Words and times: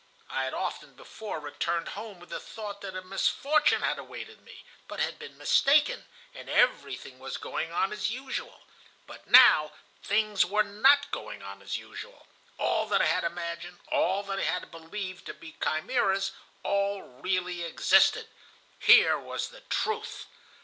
I 0.31 0.45
had 0.45 0.53
often 0.55 0.95
before 0.95 1.39
returned 1.39 1.89
home 1.89 2.19
with 2.19 2.31
the 2.31 2.39
thought 2.39 2.81
that 2.81 2.95
a 2.95 3.03
misfortune 3.03 3.83
had 3.83 3.99
awaited 3.99 4.41
me, 4.41 4.65
but 4.87 4.99
had 4.99 5.19
been 5.19 5.37
mistaken, 5.37 6.05
and 6.33 6.49
everything 6.49 7.19
was 7.19 7.37
going 7.37 7.71
on 7.71 7.93
as 7.93 8.09
usual. 8.09 8.61
But 9.05 9.27
now 9.27 9.73
things 10.01 10.43
were 10.43 10.63
not 10.63 11.11
going 11.11 11.43
on 11.43 11.61
as 11.61 11.77
usual. 11.77 12.25
All 12.57 12.87
that 12.87 13.03
I 13.03 13.05
had 13.05 13.23
imagined, 13.23 13.77
all 13.91 14.23
that 14.23 14.39
I 14.39 14.65
believed 14.65 15.27
to 15.27 15.35
be 15.35 15.55
chimeras, 15.63 16.31
all 16.63 17.03
really 17.03 17.61
existed. 17.61 18.27
Here 18.79 19.19
was 19.19 19.49
the 19.49 19.61
truth. 19.69 20.25